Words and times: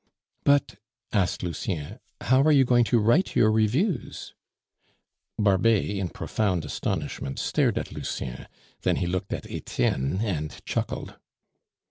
"But," 0.43 0.77
asked 1.13 1.43
Lucien, 1.43 1.99
"how 2.21 2.41
are 2.41 2.51
you 2.51 2.65
going 2.65 2.83
to 2.85 2.97
write 2.97 3.35
your 3.35 3.51
reviews?" 3.51 4.33
Barbet, 5.37 5.85
in 5.91 6.09
profound 6.09 6.65
astonishment, 6.65 7.37
stared 7.37 7.77
at 7.77 7.91
Lucien; 7.91 8.47
then 8.81 8.95
he 8.95 9.05
looked 9.05 9.31
at 9.31 9.45
Etienne 9.45 10.21
and 10.23 10.59
chuckled. 10.65 11.17